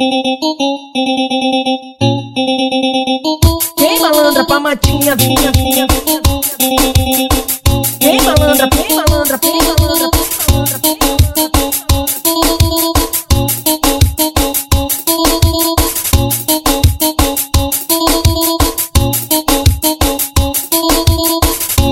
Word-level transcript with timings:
Vem 0.00 0.08
malandra 4.00 4.46
pra 4.46 4.58
matinha, 4.58 5.14
vinha, 5.14 5.52
vinha. 5.52 5.86
Vem 8.00 8.22
malandra, 8.22 8.66
vem 8.72 8.96
malandra, 8.96 9.36
vem 9.36 9.62
malandra, 9.62 10.10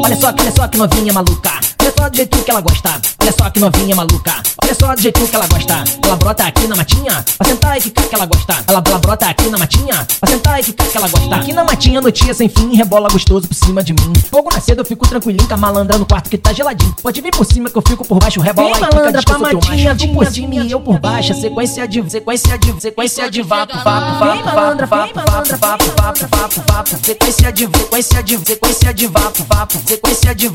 Olha 0.03 0.17
só, 0.17 0.29
olha 0.29 0.51
só 0.57 0.67
que 0.67 0.79
novinha 0.79 1.13
maluca. 1.13 1.68
Olha 1.99 2.05
só 2.05 2.11
do 2.11 2.17
jeito 2.17 2.45
que 2.45 2.51
ela 2.51 2.61
gosta. 2.61 3.01
Olha 3.21 3.33
só 3.33 3.51
que 3.51 3.61
novinha 3.61 3.97
maluca. 3.97 4.43
Olha 4.63 4.75
só 4.75 4.95
do 4.95 5.01
jeito 5.01 5.21
que 5.27 5.35
ela 5.35 5.47
gosta. 5.49 5.85
Ela 6.05 6.17
brota 6.17 6.45
aqui 6.45 6.67
na 6.67 6.77
matinha, 6.77 7.25
pra 7.37 7.49
sentar 7.49 7.77
e 7.77 7.81
ficar 7.81 8.03
que 8.03 8.15
ela 8.15 8.27
gosta. 8.27 8.53
Ela, 8.67 8.83
ela 8.87 8.99
brota 8.99 9.27
aqui 9.27 9.49
na 9.49 9.59
matinha, 9.59 10.07
pra 10.21 10.31
sentar 10.31 10.61
e 10.61 10.63
ficar 10.63 10.85
que 10.85 10.97
ela 10.97 11.09
gosta. 11.09 11.35
Aqui 11.35 11.53
na 11.53 11.65
matinha, 11.65 12.01
notícia 12.01 12.33
sem 12.35 12.49
fim, 12.49 12.77
rebola 12.77 13.09
gostoso 13.11 13.49
por 13.49 13.55
cima 13.55 13.83
de 13.83 13.93
mim. 13.93 14.13
Fogo 14.31 14.49
na 14.53 14.61
cedo, 14.61 14.81
eu 14.81 14.85
fico 14.85 15.09
tranquilinho 15.09 15.47
com 15.47 15.55
a 15.55 15.57
malandra 15.57 15.99
no 15.99 16.07
quarto 16.07 16.31
que 16.31 16.39
tá 16.39 16.53
geladinho. 16.53 16.95
Pode 17.03 17.21
vir 17.21 17.31
por 17.33 17.45
cima 17.45 17.69
que 17.69 17.77
eu 17.77 17.83
fico 17.87 18.07
por 18.07 18.19
baixo, 18.19 18.41
rebola 18.41 18.69
Vem, 18.69 18.77
e 18.77 18.85
fica 18.85 18.97
malandra, 18.97 19.23
pra 19.23 19.39
matinha, 19.39 19.97
Tu 19.97 20.09
por 20.09 20.27
cima 20.27 20.55
e 20.55 20.71
eu 20.71 20.81
por 20.81 20.99
baixo. 21.01 21.35
Sequência 21.35 21.89
de, 21.89 22.11
sequência 22.11 22.59
de, 22.59 22.81
sequência 22.81 23.31
de 23.31 23.43
vapo, 23.43 23.77
vapo, 23.79 24.25
Vem, 24.25 24.43
vapo, 24.43 24.45
malandra, 24.45 24.87
vapo, 24.87 25.15
vapo, 25.15 25.31
malandra, 25.31 25.57
vapo, 25.57 25.85
vapo, 26.01 26.29
vapo, 26.37 26.63
vapo. 26.73 26.97
Sequência 27.05 27.53
de, 27.53 27.67
sequência 27.67 28.23
de, 28.23 28.39
sequência 28.39 28.95
de 28.95 29.07
vapo, 29.09 29.45
vapo. 29.49 29.79
Sequência 29.87 30.35
de, 30.35 30.49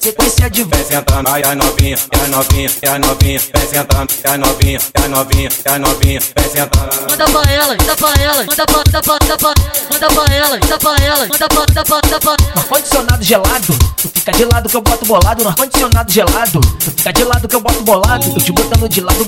sequência 0.00 0.50
de 0.50 0.61
vem 0.64 0.84
sentando, 0.84 1.28
ai 1.28 1.42
a 1.42 1.54
novinha, 1.54 1.96
é 1.96 2.24
a 2.24 2.28
novinha, 2.28 2.70
é 2.82 2.88
a 2.88 2.98
novinha, 2.98 3.40
vem 3.54 3.68
sentando, 3.68 4.12
é 4.24 4.30
a 4.30 4.38
novinha, 4.38 4.78
é 4.94 5.02
a 5.02 5.08
novinha, 5.08 5.48
é 5.64 5.70
a 5.70 5.78
novinha, 5.78 6.20
vem 6.36 6.50
sentando. 6.50 7.10
Manda 7.10 7.24
pra 7.24 7.52
ela, 7.52 7.76
manda 7.76 7.96
pra 7.96 8.22
ela, 8.22 8.44
manda 8.44 8.66
pra, 8.66 8.76
manda 8.76 9.02
pra, 9.02 9.12
manda 9.12 9.38
pra, 9.38 9.54
manda 9.90 10.08
pra 10.08 10.34
ela, 10.34 10.58
manda 10.58 10.78
pra 10.78 10.96
ela, 11.04 11.26
manda 11.26 11.48
pra, 11.48 11.60
manda 11.60 11.84
pra, 11.84 11.96
manda 11.96 12.20
pra. 12.20 12.36
No 12.54 12.60
ar-condicionado 12.60 13.22
gelado, 13.24 13.78
tu 13.96 14.08
fica 14.08 14.32
de 14.32 14.44
lado 14.44 14.68
que 14.68 14.76
eu 14.76 14.82
boto 14.82 15.04
bolado. 15.06 15.42
No 15.42 15.50
ar-condicionado 15.50 16.12
gelado, 16.12 16.60
tu 16.60 16.90
fica 16.90 17.12
de 17.12 17.24
lado 17.24 17.48
que 17.48 17.56
eu 17.56 17.60
boto 17.60 17.82
bolado. 17.82 18.26
Eu 18.26 18.40
te 18.40 18.52
botando 18.52 18.88
de 18.88 19.00
lado, 19.00 19.26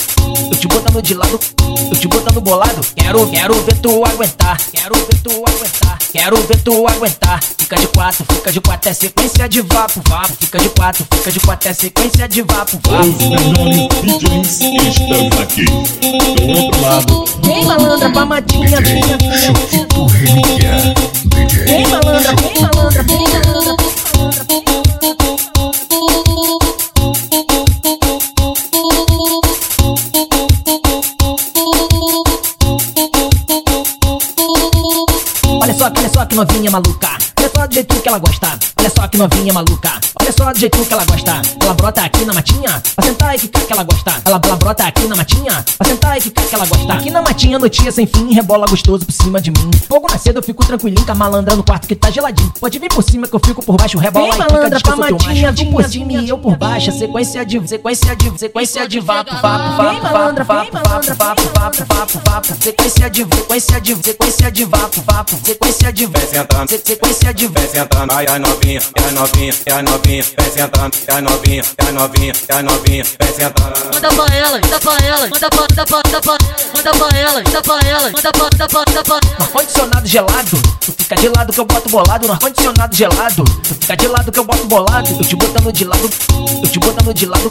eu 0.51 0.59
te 0.59 0.69
botando 0.69 1.03
de 1.03 1.15
lado, 1.15 1.41
eu 1.91 1.99
te 1.99 2.09
botando 2.09 2.41
bolado. 2.41 2.81
Quero, 2.97 3.27
quero 3.29 3.55
ver 3.63 3.77
tu 3.79 4.05
aguentar, 4.05 4.59
quero 4.73 4.95
ver 4.95 5.19
tu 5.23 5.31
aguentar, 5.31 5.74
quero 6.15 6.37
ver 6.47 6.61
tu 6.63 6.87
aguentar. 6.87 7.41
Fica 7.43 7.75
de 7.75 7.89
quatro, 7.89 8.25
fica 8.33 8.53
de 8.53 8.61
quatro, 8.61 8.89
é 8.89 8.95
sequência 8.95 9.49
de 9.49 9.61
vapo, 9.63 10.01
vapo. 10.09 10.33
Fica 10.39 10.59
de 10.61 10.69
quatro, 10.69 11.07
fica 11.13 11.33
de 11.33 11.41
quatro, 11.41 11.69
é 11.69 11.73
sequência 11.75 12.29
de 12.29 12.43
vapo, 12.43 12.79
vapo. 12.87 13.05
Os 13.05 13.19
melhores 13.19 13.89
DJs 14.01 14.61
estão 14.61 15.43
aqui. 15.43 15.65
Do 15.65 16.53
outro 16.53 16.81
lado, 16.81 17.25
Vem 17.43 17.65
malandra 17.65 18.11
pra 18.11 18.25
matinha, 18.25 18.79
novinha 36.35 36.71
maluca. 36.71 37.17
Olha 37.39 37.51
só 37.55 37.67
do 37.67 37.75
jeito 37.75 38.01
que 38.01 38.09
ela 38.09 38.19
gosta. 38.19 38.74
Olha 38.85 38.93
só 38.95 39.09
que 39.09 39.17
novinha 39.17 39.51
maluca. 39.51 39.93
Olha 40.21 40.31
só 40.31 40.53
do 40.53 40.59
jeito 40.59 40.85
que 40.85 40.93
ela 40.93 41.07
gosta. 41.07 41.41
Ela 41.59 41.73
brota 41.73 42.03
aqui 42.03 42.23
na 42.27 42.35
matinha, 42.35 42.83
pra 42.95 43.07
sentar 43.07 43.35
e 43.35 43.39
ficar 43.39 43.61
que 43.61 43.73
ela 43.73 43.83
gosta. 43.83 44.13
Ela, 44.27 44.39
ela 44.45 44.57
brota 44.57 44.85
aqui 44.85 45.07
na 45.07 45.17
matinha, 45.17 45.65
pra 45.79 45.89
sentar 45.89 46.19
e 46.19 46.21
ficar 46.21 46.43
que 46.43 46.55
ela 46.55 46.67
gosta. 46.67 46.93
Aqui 46.93 47.11
na 47.11 47.23
matinha, 47.23 47.59
notícia 47.59 47.91
sem 47.91 48.07
fim, 48.07 48.35
rebola 48.35 48.67
gostoso 48.67 49.07
por 49.07 49.13
cima 49.13 49.41
de 49.41 49.51
mim. 49.53 49.71
Fogo 49.89 50.07
na 50.11 50.19
cedo, 50.19 50.41
eu 50.41 50.43
fico 50.43 50.63
tranquilinho 50.67 51.03
com 51.03 51.13
a 51.13 51.15
malandra 51.15 51.57
no 51.57 51.65
quarto 51.65 51.89
que 51.89 51.97
tá 51.97 52.11
geladinho. 52.11 52.53
Pode 52.61 52.79
vir 52.79 52.91
por 52.91 53.03
cima 53.03 53.27
que 53.27 53.35
eu 53.35 53.41
fico 53.43 53.65
por 53.65 53.75
baixo, 53.79 53.97
rebola 53.97 54.27
Vem, 54.27 54.35
e 54.35 54.37
fica 54.37 54.53
malandra, 54.53 54.71
descansa 54.77 54.97
pra 54.99 55.11
matinha. 55.13 55.53
Tu 55.55 55.67
por 55.67 55.85
cima 55.85 56.13
e 56.13 56.29
eu 56.29 56.37
por 56.37 56.55
baixo. 56.59 56.93
Sequência 56.93 57.43
de, 57.47 57.67
sequência 57.67 58.15
de, 58.15 58.39
sequência 58.39 58.87
de 58.87 59.01
vapo, 59.01 59.31
vapo, 59.33 59.77
vapo, 59.79 60.03
vapo, 60.03 60.45
vapo, 60.45 60.45
vapo, 60.45 61.41
vem, 61.43 61.51
vapo, 61.55 61.85
vapo, 61.89 62.21
vapo. 62.27 62.55
Sequência 62.63 63.09
de, 63.09 63.25
sequência 63.25 63.81
de, 63.81 63.95
sequência 63.95 64.53
de 64.53 64.65
vapo, 64.67 65.03
vapo. 65.07 65.37
Sequência 65.43 65.91
de, 65.91 66.05
Vem 66.05 66.27
sentando, 66.29 66.69
se- 66.71 66.83
sequência 66.85 67.33
de, 67.33 67.47
vem 67.47 67.67
sentando, 67.67 68.13
ai 68.13 68.27
a 68.27 68.39
novinha, 68.39 68.74
é 68.79 69.09
a 69.09 69.11
novinha, 69.13 69.55
é 69.67 69.73
a 69.73 69.83
novinha, 69.83 70.25
vem 70.39 70.53
sentando, 70.53 70.97
é 71.07 71.13
a 71.13 71.21
novinha, 71.21 71.63
é 71.79 71.85
a 71.85 71.93
novinha, 71.93 72.33
é 72.49 72.55
a 72.55 72.63
novinha, 72.63 73.05
vem 73.05 73.35
sentando. 73.35 73.75
Manda 73.93 74.09
pra 74.09 74.35
ela, 74.35 74.61
manda 74.61 74.81
pra 74.81 75.07
ela, 75.07 75.29
manda 75.29 75.51
pra, 75.51 75.61
manda 75.61 75.87
pra, 75.87 75.97
manda 75.97 76.21
pra, 76.21 76.39
manda 76.75 76.93
pra 76.93 77.19
ela, 77.19 77.43
manda 77.43 77.63
pra 77.63 77.81
ela, 77.89 78.11
manda 78.11 78.33
pra, 78.33 78.43
manda 78.43 78.69
pra, 78.69 78.85
manda 78.87 79.05
pra. 79.05 79.21
No 79.39 79.45
ar-condicionado 79.45 80.07
gelado, 80.07 80.63
tu 80.81 80.93
fica 80.93 81.17
de 81.17 81.29
lado 81.29 81.53
que 81.53 81.61
eu 81.61 81.65
boto 81.65 81.89
bolado. 81.89 82.27
No 82.27 82.33
ar-condicionado 82.33 82.97
gelado, 82.97 83.45
tu 83.45 83.75
fica 83.75 83.97
de 83.97 84.09
lado 84.09 84.33
que 84.33 84.39
eu 84.39 84.45
boto 84.45 84.65
bolado. 84.65 85.09
Eu 85.11 85.25
te 85.25 85.37
botando 85.37 85.73
de 85.73 85.85
lado, 85.85 86.11
eu 86.63 86.69
te 86.71 86.79
botando 86.79 87.15
de 87.15 87.27
lado, 87.27 87.51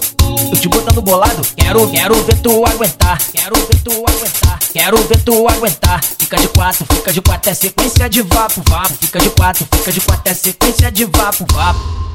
eu 0.51 0.59
te 0.59 0.67
botando 0.67 1.01
bolado. 1.01 1.41
Quero, 1.55 1.87
quero 1.89 2.15
ver 2.23 2.37
tu 2.41 2.65
aguentar, 2.65 3.17
quero 3.33 3.55
ver 3.55 3.79
tu 3.83 3.91
aguentar, 3.91 4.42
quero 4.73 4.97
ver 5.07 5.21
tu 5.23 5.47
aguentar. 5.47 6.03
Fica 6.03 6.35
de 6.37 6.47
quatro, 6.47 6.85
fica 6.91 7.13
de 7.13 7.21
quatro, 7.21 7.51
é 7.51 7.53
sequência 7.53 8.09
de 8.09 8.21
vapo, 8.23 8.61
vapo. 8.67 8.93
Fica 8.99 9.19
de 9.19 9.29
quatro, 9.29 9.67
fica 9.71 9.91
de 9.91 10.01
quatro, 10.01 10.31
é 10.31 10.33
sequência 10.33 10.91
de 10.91 11.05
vapo, 11.05 11.45
vapo. 11.53 12.12